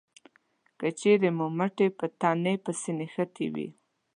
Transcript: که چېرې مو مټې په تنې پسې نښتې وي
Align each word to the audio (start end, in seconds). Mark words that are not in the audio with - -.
که 0.79 0.87
چېرې 0.99 1.29
مو 1.37 1.47
مټې 1.57 1.87
په 1.97 2.05
تنې 2.19 2.53
پسې 2.63 2.91
نښتې 2.97 3.45
وي 3.53 3.67